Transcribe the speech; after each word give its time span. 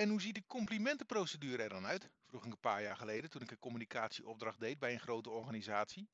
En 0.00 0.08
hoe 0.08 0.20
ziet 0.20 0.34
de 0.34 0.46
complimentenprocedure 0.46 1.62
er 1.62 1.68
dan 1.68 1.86
uit? 1.86 2.10
vroeg 2.26 2.44
ik 2.44 2.52
een 2.52 2.60
paar 2.60 2.82
jaar 2.82 2.96
geleden 2.96 3.30
toen 3.30 3.42
ik 3.42 3.50
een 3.50 3.58
communicatieopdracht 3.58 4.60
deed 4.60 4.78
bij 4.78 4.92
een 4.92 5.00
grote 5.00 5.30
organisatie. 5.30 6.08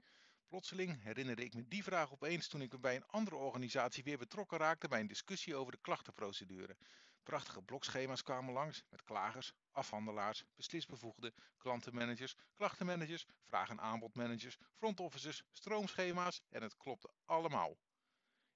Plotseling 0.46 1.03
herinnerde 1.03 1.45
ik 1.45 1.55
me 1.55 1.69
die 1.69 1.82
vraag 1.82 2.12
opeens 2.12 2.49
toen 2.49 2.61
ik 2.61 2.80
bij 2.80 2.96
een 2.96 3.07
andere 3.07 3.37
organisatie 3.37 4.04
weer 4.04 4.19
betrokken 4.19 4.59
raakte 4.59 4.88
bij 4.88 5.01
een 5.01 5.07
discussie 5.07 5.57
over 5.57 5.72
de 5.72 5.79
klachtenprocedure. 5.80 6.77
Prachtige 7.22 7.62
blokschema's 7.62 8.22
kwamen 8.22 8.53
langs 8.53 8.82
met 8.89 9.03
klagers, 9.03 9.53
afhandelaars, 9.71 10.45
beslisbevoegden, 10.57 11.34
klantenmanagers, 11.57 12.34
klachtenmanagers, 12.55 13.27
vraag- 13.43 13.71
en 13.71 13.80
aanbodmanagers, 13.80 14.59
front 14.77 15.00
officers, 15.00 15.43
stroomschema's 15.53 16.43
en 16.48 16.62
het 16.62 16.77
klopte 16.77 17.11
allemaal. 17.25 17.77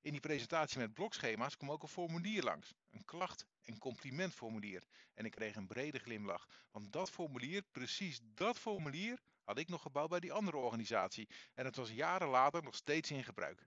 In 0.02 0.12
die 0.12 0.20
presentatie 0.20 0.78
met 0.78 0.94
blokschema's 0.94 1.56
kwam 1.56 1.70
ook 1.70 1.82
een 1.82 1.88
formulier 1.88 2.42
langs, 2.42 2.74
een 2.90 3.04
klacht- 3.04 3.46
en 3.64 3.78
complimentformulier. 3.78 4.82
En 5.14 5.24
ik 5.24 5.30
kreeg 5.30 5.56
een 5.56 5.66
brede 5.66 5.98
glimlach, 5.98 6.46
want 6.70 6.92
dat 6.92 7.10
formulier, 7.10 7.62
precies 7.72 8.20
dat 8.34 8.58
formulier, 8.58 9.20
had 9.44 9.58
ik 9.58 9.68
nog 9.68 9.82
gebouwd 9.82 10.08
bij 10.08 10.20
die 10.20 10.32
andere 10.32 10.56
organisatie 10.56 11.28
en 11.54 11.64
het 11.64 11.76
was 11.76 11.90
jaren 11.90 12.28
later 12.28 12.62
nog 12.62 12.74
steeds 12.74 13.10
in 13.10 13.24
gebruik. 13.24 13.66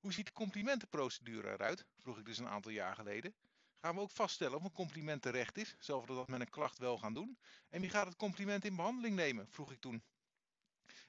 Hoe 0.00 0.12
ziet 0.12 0.26
de 0.26 0.32
complimentenprocedure 0.32 1.52
eruit? 1.52 1.86
vroeg 1.98 2.18
ik 2.18 2.24
dus 2.24 2.38
een 2.38 2.48
aantal 2.48 2.72
jaar 2.72 2.94
geleden. 2.94 3.34
Gaan 3.74 3.94
we 3.94 4.00
ook 4.00 4.10
vaststellen 4.10 4.56
of 4.56 4.64
een 4.64 4.72
compliment 4.72 5.22
terecht 5.22 5.58
is, 5.58 5.74
we 5.86 6.14
dat 6.14 6.28
met 6.28 6.40
een 6.40 6.50
klacht 6.50 6.78
wel 6.78 6.98
gaan 6.98 7.14
doen? 7.14 7.38
En 7.68 7.80
wie 7.80 7.90
gaat 7.90 8.06
het 8.06 8.16
compliment 8.16 8.64
in 8.64 8.76
behandeling 8.76 9.16
nemen? 9.16 9.48
vroeg 9.50 9.72
ik 9.72 9.80
toen. 9.80 10.02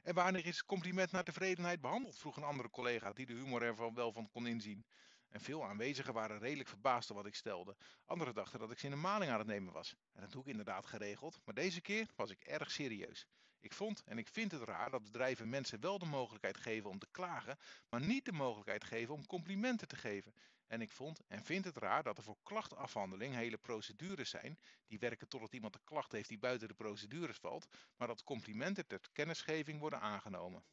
En 0.07 0.13
wanneer 0.13 0.45
is 0.45 0.65
compliment 0.65 1.11
naar 1.11 1.23
tevredenheid 1.23 1.81
behandeld? 1.81 2.19
vroeg 2.19 2.37
een 2.37 2.43
andere 2.43 2.69
collega 2.69 3.13
die 3.13 3.25
de 3.25 3.33
humor 3.33 3.61
er 3.61 3.93
wel 3.93 4.11
van 4.11 4.29
kon 4.29 4.47
inzien. 4.47 4.85
En 5.29 5.41
veel 5.41 5.65
aanwezigen 5.65 6.13
waren 6.13 6.39
redelijk 6.39 6.69
verbaasd 6.69 7.07
door 7.07 7.17
wat 7.17 7.25
ik 7.25 7.35
stelde. 7.35 7.75
Anderen 8.05 8.33
dachten 8.33 8.59
dat 8.59 8.71
ik 8.71 8.79
ze 8.79 8.85
in 8.85 8.91
een 8.91 8.99
maling 8.99 9.31
aan 9.31 9.39
het 9.39 9.47
nemen 9.47 9.73
was. 9.73 9.95
En 10.13 10.21
dat 10.21 10.31
doe 10.31 10.41
ik 10.41 10.47
inderdaad 10.47 10.85
geregeld, 10.85 11.39
maar 11.45 11.55
deze 11.55 11.81
keer 11.81 12.07
was 12.15 12.29
ik 12.29 12.43
erg 12.43 12.71
serieus. 12.71 13.27
Ik 13.59 13.73
vond 13.73 14.03
en 14.03 14.17
ik 14.17 14.27
vind 14.27 14.51
het 14.51 14.61
raar 14.61 14.89
dat 14.89 15.03
bedrijven 15.03 15.49
mensen 15.49 15.79
wel 15.79 15.99
de 15.99 16.05
mogelijkheid 16.05 16.57
geven 16.57 16.89
om 16.89 16.99
te 16.99 17.07
klagen, 17.11 17.57
maar 17.89 18.01
niet 18.01 18.25
de 18.25 18.31
mogelijkheid 18.31 18.83
geven 18.83 19.13
om 19.13 19.25
complimenten 19.25 19.87
te 19.87 19.95
geven. 19.95 20.33
En 20.67 20.81
ik 20.81 20.91
vond 20.91 21.21
en 21.27 21.43
vind 21.43 21.65
het 21.65 21.77
raar 21.77 22.03
dat 22.03 22.17
er 22.17 22.23
voor 22.23 22.37
klachtafhandeling 22.43 23.35
hele 23.35 23.57
procedures 23.57 24.29
zijn, 24.29 24.59
die 24.87 24.99
werken 24.99 25.27
totdat 25.27 25.53
iemand 25.53 25.73
de 25.73 25.79
klacht 25.83 26.11
heeft 26.11 26.29
die 26.29 26.37
buiten 26.37 26.67
de 26.67 26.73
procedures 26.73 27.37
valt, 27.37 27.67
maar 27.97 28.07
dat 28.07 28.23
complimenten 28.23 28.87
ter 28.87 28.99
kennisgeving 29.11 29.79
worden 29.79 30.01
aangenomen. 30.01 30.63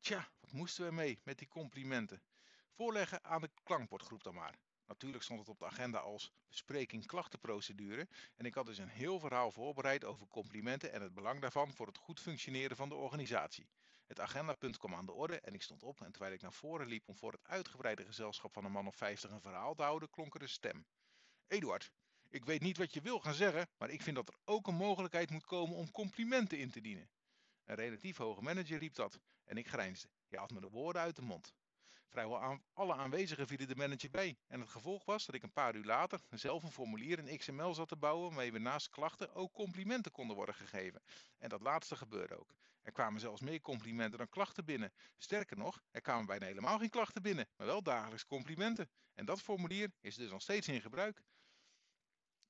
Tja, 0.00 0.28
wat 0.40 0.52
moesten 0.52 0.86
we 0.86 0.92
mee 0.92 1.18
met 1.24 1.38
die 1.38 1.48
complimenten? 1.48 2.22
Voorleggen 2.76 3.24
aan 3.24 3.40
de 3.40 3.50
klankbordgroep 3.62 4.22
dan 4.22 4.34
maar. 4.34 4.58
Natuurlijk 4.86 5.22
stond 5.22 5.40
het 5.40 5.48
op 5.48 5.58
de 5.58 5.64
agenda 5.64 5.98
als 5.98 6.32
bespreking 6.48 7.06
klachtenprocedure 7.06 8.08
en 8.36 8.44
ik 8.44 8.54
had 8.54 8.66
dus 8.66 8.78
een 8.78 8.88
heel 8.88 9.18
verhaal 9.18 9.50
voorbereid 9.50 10.04
over 10.04 10.26
complimenten 10.28 10.92
en 10.92 11.02
het 11.02 11.14
belang 11.14 11.40
daarvan 11.40 11.72
voor 11.72 11.86
het 11.86 11.98
goed 11.98 12.20
functioneren 12.20 12.76
van 12.76 12.88
de 12.88 12.94
organisatie. 12.94 13.68
Het 14.06 14.20
agendapunt 14.20 14.76
kwam 14.76 14.94
aan 14.94 15.06
de 15.06 15.12
orde 15.12 15.40
en 15.40 15.54
ik 15.54 15.62
stond 15.62 15.82
op 15.82 16.00
en 16.00 16.12
terwijl 16.12 16.34
ik 16.34 16.42
naar 16.42 16.52
voren 16.52 16.86
liep 16.86 17.08
om 17.08 17.16
voor 17.16 17.32
het 17.32 17.44
uitgebreide 17.44 18.04
gezelschap 18.04 18.52
van 18.52 18.64
een 18.64 18.72
man 18.72 18.86
of 18.86 18.96
50 18.96 19.30
een 19.30 19.40
verhaal 19.40 19.74
te 19.74 19.82
houden, 19.82 20.10
klonk 20.10 20.34
er 20.34 20.42
een 20.42 20.48
stem. 20.48 20.86
Eduard, 21.46 21.90
ik 22.28 22.44
weet 22.44 22.60
niet 22.60 22.78
wat 22.78 22.94
je 22.94 23.00
wil 23.00 23.20
gaan 23.20 23.34
zeggen, 23.34 23.68
maar 23.78 23.90
ik 23.90 24.02
vind 24.02 24.16
dat 24.16 24.28
er 24.28 24.38
ook 24.44 24.66
een 24.66 24.74
mogelijkheid 24.74 25.30
moet 25.30 25.44
komen 25.44 25.76
om 25.76 25.90
complimenten 25.90 26.58
in 26.58 26.70
te 26.70 26.80
dienen. 26.80 27.10
Een 27.64 27.76
relatief 27.76 28.16
hoge 28.16 28.42
manager 28.42 28.78
riep 28.78 28.94
dat 28.94 29.20
en 29.44 29.56
ik 29.56 29.68
grijnsde. 29.68 30.08
Je 30.28 30.36
had 30.36 30.50
me 30.50 30.60
de 30.60 30.70
woorden 30.70 31.02
uit 31.02 31.16
de 31.16 31.22
mond. 31.22 31.54
Vrijwel 32.08 32.40
aan 32.40 32.62
alle 32.72 32.94
aanwezigen 32.94 33.46
vielen 33.46 33.68
de 33.68 33.76
manager 33.76 34.10
bij. 34.10 34.36
En 34.46 34.60
het 34.60 34.68
gevolg 34.68 35.04
was 35.04 35.26
dat 35.26 35.34
ik 35.34 35.42
een 35.42 35.52
paar 35.52 35.74
uur 35.74 35.84
later 35.84 36.20
zelf 36.30 36.62
een 36.62 36.72
formulier 36.72 37.18
in 37.18 37.38
XML 37.38 37.74
zat 37.74 37.88
te 37.88 37.96
bouwen 37.96 38.28
waarmee 38.28 38.52
we 38.52 38.58
naast 38.58 38.90
klachten 38.90 39.34
ook 39.34 39.52
complimenten 39.52 40.12
konden 40.12 40.36
worden 40.36 40.54
gegeven. 40.54 41.02
En 41.38 41.48
dat 41.48 41.60
laatste 41.60 41.96
gebeurde 41.96 42.38
ook. 42.38 42.54
Er 42.82 42.92
kwamen 42.92 43.20
zelfs 43.20 43.40
meer 43.40 43.60
complimenten 43.60 44.18
dan 44.18 44.28
klachten 44.28 44.64
binnen. 44.64 44.92
Sterker 45.18 45.56
nog, 45.56 45.82
er 45.90 46.00
kwamen 46.00 46.26
bijna 46.26 46.46
helemaal 46.46 46.78
geen 46.78 46.90
klachten 46.90 47.22
binnen, 47.22 47.48
maar 47.56 47.66
wel 47.66 47.82
dagelijks 47.82 48.26
complimenten. 48.26 48.88
En 49.14 49.24
dat 49.24 49.40
formulier 49.40 49.90
is 50.00 50.16
dus 50.16 50.30
nog 50.30 50.42
steeds 50.42 50.68
in 50.68 50.80
gebruik. 50.80 51.22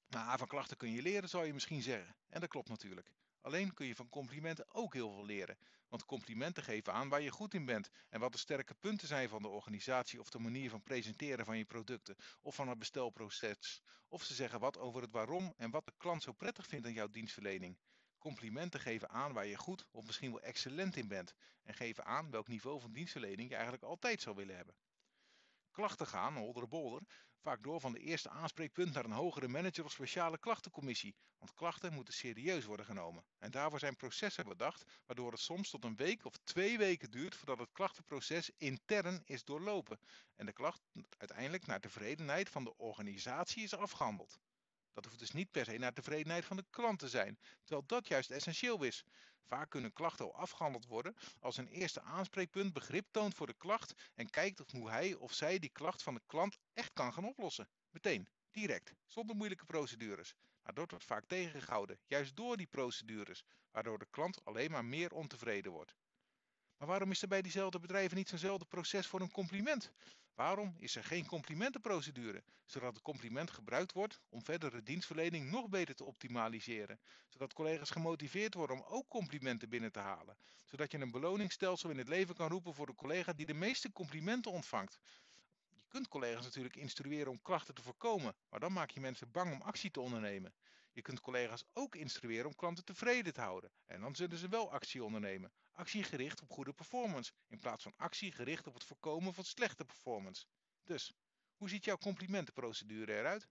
Maar 0.06 0.38
van 0.38 0.47
klachten 0.47 0.76
kun 0.76 0.91
je 0.91 1.03
leren, 1.03 1.28
zou 1.28 1.47
je 1.47 1.53
misschien 1.53 1.82
zeggen. 1.82 2.16
En 2.28 2.41
dat 2.41 2.48
klopt 2.48 2.69
natuurlijk. 2.69 3.10
Alleen 3.44 3.75
kun 3.75 3.87
je 3.87 3.94
van 3.94 4.09
complimenten 4.09 4.75
ook 4.75 4.94
heel 4.94 5.12
veel 5.12 5.25
leren. 5.25 5.59
Want 5.88 6.05
complimenten 6.05 6.62
geven 6.62 6.93
aan 6.93 7.09
waar 7.09 7.21
je 7.21 7.31
goed 7.31 7.55
in 7.55 7.65
bent 7.65 7.91
en 8.09 8.21
wat 8.21 8.32
de 8.32 8.38
sterke 8.38 8.75
punten 8.75 9.09
zijn 9.09 9.28
van 9.28 9.43
de 9.43 9.49
organisatie 9.49 10.21
of 10.21 10.31
de 10.31 10.38
manier 10.38 10.71
van 10.71 10.82
presenteren 10.82 11.44
van 11.44 11.59
je 11.59 11.65
producten 11.65 12.16
of 12.41 12.55
van 12.55 12.69
het 12.69 12.78
bestelproces. 12.78 13.82
Of 14.09 14.22
ze 14.22 14.34
zeggen 14.34 14.60
wat 14.60 14.78
over 14.78 15.03
het 15.03 15.10
waarom 15.10 15.55
en 15.56 15.71
wat 15.71 15.87
de 15.87 15.93
klant 15.97 16.22
zo 16.22 16.32
prettig 16.32 16.66
vindt 16.66 16.87
aan 16.87 16.93
jouw 16.93 17.10
dienstverlening. 17.10 17.78
Complimenten 18.19 18.81
geven 18.81 19.10
aan 19.10 19.32
waar 19.32 19.47
je 19.47 19.56
goed 19.56 19.87
of 19.91 20.05
misschien 20.05 20.31
wel 20.31 20.41
excellent 20.41 20.97
in 20.97 21.09
bent 21.09 21.34
en 21.62 21.75
geven 21.75 22.05
aan 22.05 22.31
welk 22.31 22.49
niveau 22.49 22.81
van 22.81 22.93
dienstverlening 22.93 23.49
je 23.49 23.55
eigenlijk 23.55 23.84
altijd 23.84 24.21
zou 24.21 24.37
willen 24.37 24.56
hebben. 24.56 24.75
Klachten 25.71 26.06
gaan, 26.06 26.37
holder 26.37 26.69
bolder, 26.69 27.03
vaak 27.44 27.62
door 27.62 27.81
van 27.81 27.93
de 27.93 27.99
eerste 27.99 28.28
aanspreekpunt 28.28 28.93
naar 28.94 29.05
een 29.05 29.10
hogere 29.10 29.49
manager 29.49 29.84
of 29.84 29.91
speciale 29.91 30.38
klachtencommissie, 30.38 31.15
want 31.38 31.55
klachten 31.55 31.93
moeten 31.93 32.15
serieus 32.15 32.65
worden 32.65 32.87
genomen. 32.87 33.25
En 33.38 33.50
daarvoor 33.50 33.78
zijn 33.78 33.97
processen 33.97 34.49
bedacht, 34.49 34.84
waardoor 35.06 35.31
het 35.31 35.41
soms 35.41 35.71
tot 35.71 35.84
een 35.84 35.97
week 35.97 36.25
of 36.25 36.37
twee 36.44 36.78
weken 36.78 37.10
duurt 37.10 37.34
voordat 37.34 37.59
het 37.59 37.72
klachtenproces 37.72 38.50
intern 38.56 39.22
is 39.25 39.44
doorlopen 39.44 39.99
en 40.37 40.47
de 40.47 40.53
klacht 40.53 40.81
uiteindelijk 41.19 41.66
naar 41.66 41.81
tevredenheid 41.81 42.49
van 42.49 42.65
de 42.65 42.77
organisatie 42.77 43.62
is 43.62 43.75
afgehandeld. 43.75 44.38
Dat 44.94 45.05
hoeft 45.05 45.19
dus 45.19 45.32
niet 45.32 45.50
per 45.50 45.65
se 45.65 45.78
naar 45.78 45.93
tevredenheid 45.93 46.44
van 46.44 46.56
de 46.56 46.65
klant 46.71 46.99
te 46.99 47.09
zijn, 47.09 47.38
terwijl 47.62 47.87
dat 47.87 48.09
juist 48.09 48.31
essentieel 48.31 48.82
is. 48.82 49.05
Vaak 49.47 49.71
kunnen 49.71 49.93
klachten 49.93 50.25
al 50.25 50.34
afgehandeld 50.34 50.87
worden 50.87 51.16
als 51.41 51.56
een 51.56 51.69
eerste 51.69 52.00
aanspreekpunt 52.00 52.72
begrip 52.72 53.06
toont 53.10 53.34
voor 53.34 53.47
de 53.47 53.55
klacht 53.59 53.94
en 54.15 54.31
kijkt 54.31 54.60
of 54.60 54.71
hoe 54.71 54.91
hij 54.91 55.15
of 55.15 55.32
zij 55.32 55.59
die 55.59 55.71
klacht 55.71 56.03
van 56.03 56.15
de 56.15 56.22
klant 56.27 56.59
echt 56.72 56.93
kan 56.93 57.12
gaan 57.12 57.25
oplossen. 57.25 57.69
Meteen, 57.91 58.28
direct, 58.50 58.94
zonder 59.06 59.37
moeilijke 59.37 59.65
procedures. 59.65 60.34
Maar 60.62 60.75
dat 60.75 60.91
wordt 60.91 61.05
vaak 61.05 61.25
tegengehouden, 61.26 61.99
juist 62.06 62.37
door 62.37 62.56
die 62.56 62.66
procedures, 62.66 63.44
waardoor 63.71 63.99
de 63.99 64.06
klant 64.11 64.44
alleen 64.44 64.71
maar 64.71 64.84
meer 64.84 65.12
ontevreden 65.12 65.72
wordt. 65.72 65.94
Maar 66.76 66.88
waarom 66.88 67.11
is 67.11 67.22
er 67.22 67.28
bij 67.28 67.43
diezelfde 67.43 67.81
bedrijven 67.81 68.16
niet 68.16 68.28
zo'nzelfde 68.28 68.65
proces 68.65 69.06
voor 69.06 69.21
een 69.21 69.31
compliment? 69.31 69.93
Waarom 70.34 70.74
is 70.78 70.96
er 70.96 71.04
geen 71.04 71.26
complimentenprocedure, 71.26 72.42
zodat 72.64 72.92
het 72.92 73.02
compliment 73.02 73.50
gebruikt 73.50 73.92
wordt 73.92 74.20
om 74.28 74.44
verdere 74.44 74.82
dienstverlening 74.82 75.50
nog 75.50 75.68
beter 75.68 75.94
te 75.94 76.04
optimaliseren, 76.04 77.00
zodat 77.28 77.52
collega's 77.52 77.90
gemotiveerd 77.90 78.54
worden 78.54 78.76
om 78.76 78.82
ook 78.82 79.08
complimenten 79.08 79.68
binnen 79.68 79.92
te 79.92 79.98
halen, 79.98 80.36
zodat 80.64 80.92
je 80.92 80.98
een 80.98 81.10
beloningsstelsel 81.10 81.90
in 81.90 81.98
het 81.98 82.08
leven 82.08 82.34
kan 82.34 82.48
roepen 82.48 82.74
voor 82.74 82.86
de 82.86 82.94
collega 82.94 83.32
die 83.32 83.46
de 83.46 83.54
meeste 83.54 83.92
complimenten 83.92 84.50
ontvangt. 84.50 84.98
Je 85.68 85.82
kunt 85.88 86.08
collega's 86.08 86.44
natuurlijk 86.44 86.76
instrueren 86.76 87.30
om 87.30 87.42
klachten 87.42 87.74
te 87.74 87.82
voorkomen, 87.82 88.34
maar 88.48 88.60
dan 88.60 88.72
maak 88.72 88.90
je 88.90 89.00
mensen 89.00 89.30
bang 89.30 89.52
om 89.52 89.62
actie 89.62 89.90
te 89.90 90.00
ondernemen. 90.00 90.54
Je 90.94 91.03
kunt 91.03 91.21
collega's 91.21 91.65
ook 91.72 91.94
instrueren 91.94 92.47
om 92.47 92.55
klanten 92.55 92.84
tevreden 92.84 93.32
te 93.32 93.41
houden 93.41 93.72
en 93.87 94.00
dan 94.00 94.16
zullen 94.16 94.38
ze 94.38 94.49
wel 94.49 94.72
actie 94.72 95.05
ondernemen. 95.05 95.53
Actie 95.72 96.03
gericht 96.03 96.43
op 96.43 96.50
goede 96.50 96.72
performance 96.72 97.32
in 97.47 97.59
plaats 97.59 97.82
van 97.82 97.93
actie 97.97 98.32
gericht 98.32 98.66
op 98.66 98.75
het 98.75 98.84
voorkomen 98.84 99.34
van 99.34 99.44
slechte 99.44 99.84
performance. 99.84 100.47
Dus, 100.84 101.12
hoe 101.56 101.69
ziet 101.69 101.84
jouw 101.84 101.99
complimentenprocedure 101.99 103.19
eruit? 103.19 103.49